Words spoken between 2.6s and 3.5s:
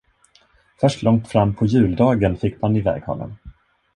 man i väg honom.